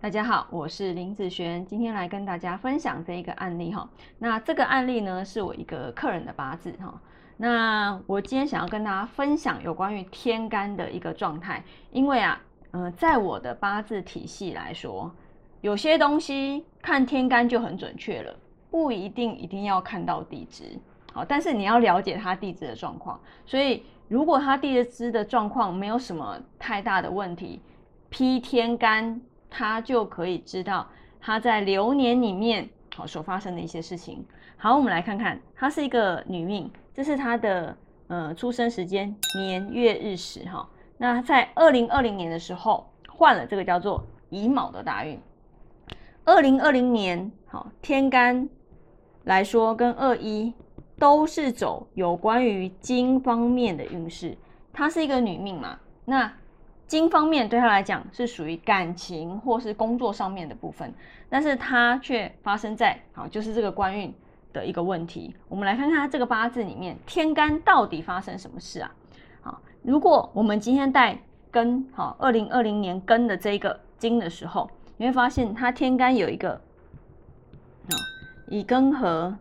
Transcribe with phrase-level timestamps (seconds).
[0.00, 3.90] 大家好，我是林子璇，今天来跟大家分享这一个案例哈。
[4.20, 7.02] 那这个案例呢，是我一个客人的八字哈。
[7.36, 12.40] 那我今天想要跟大家分享有关于天干的一个状态，因为啊，
[12.70, 15.12] 呃，在我的八字体系来说，
[15.62, 18.32] 有些东西看天干就很准确了，
[18.70, 20.78] 不一定一定要看到地支。
[21.12, 27.60] 好，但是你要了解他地支的状况，所以如果他地支的状况没有什么太大的问题，
[28.08, 29.20] 批天干。
[29.50, 30.88] 他就可以知道
[31.20, 34.24] 他在流年里面好所发生的一些事情。
[34.56, 37.76] 好，我们来看看，她是一个女命，这是她的
[38.08, 40.68] 呃出生时间年月日时哈。
[40.96, 45.20] 那在二零二零年的时候换了这个叫做乙卯的大运。
[46.24, 48.48] 二零二零年好天干
[49.24, 50.52] 来说跟二一
[50.98, 54.36] 都是走有关于金方面的运势。
[54.72, 56.32] 她是一个女命嘛，那。
[56.88, 60.92] 金方面对他来讲是属于感情或是工作上面的部分，
[61.28, 64.12] 但是他却发生在好就是这个官运
[64.54, 65.36] 的一个问题。
[65.50, 68.90] 我们来看看他这个八字里面天干到底发生什么事啊？
[69.42, 71.18] 好，如果我们今天带
[71.52, 77.92] 庚好二零二零年庚的这个金的时候，你会发现它天干有一个啊
[78.48, 79.36] 乙庚合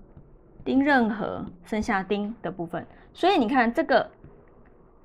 [0.66, 4.12] 丁壬合剩下丁的部分，所以你看这个。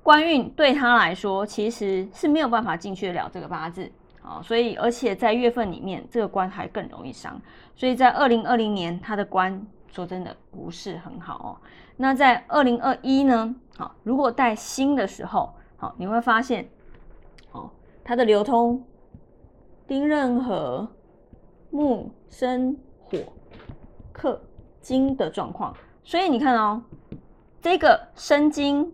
[0.03, 3.89] 官运对他来说其实是没有办法进去得了这个八字
[4.21, 7.41] 啊，所以而且在月份里面这个官还更容易伤，
[7.73, 11.49] 所以在二零二零年他的官说真的不是很好哦。
[11.95, 13.55] 那在二零二一呢？
[13.77, 16.67] 好，如果带辛的时候，好，你会发现，
[17.53, 17.69] 哦，
[18.03, 18.83] 它的流通
[19.87, 20.85] 丁壬合
[21.69, 23.17] 木生火
[24.11, 24.41] 克
[24.81, 26.83] 金的状况，所以你看哦，
[27.61, 28.93] 这个生金。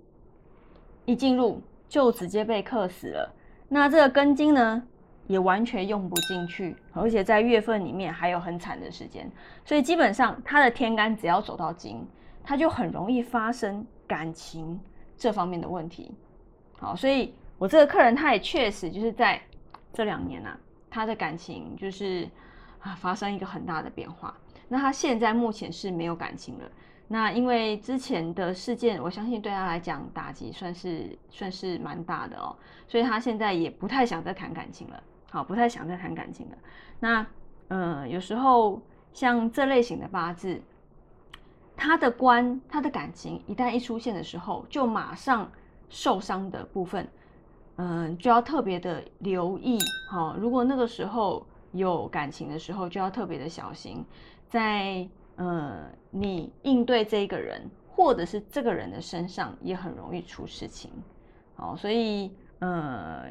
[1.05, 3.33] 一进入就直接被克死了，
[3.67, 4.83] 那这个根金呢
[5.27, 9.31] 也完全用不进去，而且在月份里面还有很惨的时间，
[9.65, 12.05] 所以基本上他的天干只要走到金，
[12.43, 14.79] 他就很容易发生感情
[15.17, 16.11] 这方面的问题。
[16.77, 19.41] 好，所以我这个客人他也确实就是在
[19.91, 20.57] 这两年呐，
[20.89, 22.27] 他的感情就是
[22.79, 24.35] 啊发生一个很大的变化。
[24.67, 26.65] 那他现在目前是没有感情了。
[27.11, 32.55] 那因为之前的事件，我相信对他来讲打击算是算是蛮大的哦，
[32.87, 36.57] 所以他现在也不太想再谈感情了，好，不太想再谈感情了。
[36.99, 37.25] 那
[37.69, 38.79] 呃，有时候
[39.11, 40.61] 像这类型的八字，
[41.75, 45.51] 他的官他的感情一旦一出现的时候，就马上
[45.89, 47.07] 受伤的部分，
[47.77, 49.79] 嗯，就要特别的留意。
[50.11, 54.05] 好，如果那个时候有感情的时候，就要特别的小心，
[54.47, 55.09] 在。
[55.39, 60.91] 呃，你应对这个人，或者是这个人的身上，也很容易出事情。
[61.55, 62.29] 好，所以
[62.59, 63.23] 呃，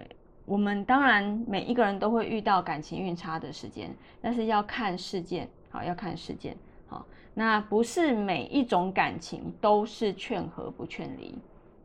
[0.47, 6.57] 我们当然每一个人都会遇到感情运差的时间，但是要看事件，好，要看事件。
[6.87, 7.05] 好，
[7.35, 11.37] 那不是每一种感情都是劝和不劝离。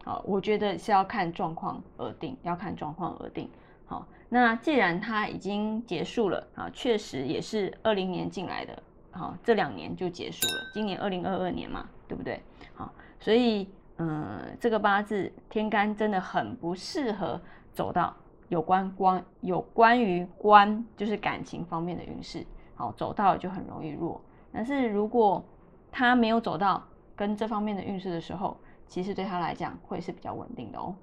[0.06, 3.50] 好，我觉得是要看状况而定，要看状况而定。
[3.86, 8.82] 好，那既然它已经结束了啊，确实也是二零年进来的。
[9.14, 10.72] 好，这两年就结束了。
[10.74, 12.42] 今年二零二二年嘛，对不对？
[12.74, 17.40] 好，所以嗯，这个八字天干真的很不适合
[17.74, 18.14] 走到
[18.50, 22.46] 有关关有关于关，就是感情方面的运势。
[22.76, 24.20] 好，走到就很容易弱。
[24.52, 25.44] 但是如果
[25.92, 26.84] 他没有走到
[27.16, 28.58] 跟这方面的运势的时候，
[28.88, 30.94] 其实对他来讲会是比较稳定的哦。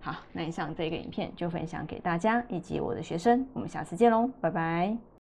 [0.00, 5.19] 好，那以上这个影片就分享给大家以及我的学生，我们下次见喽，拜拜。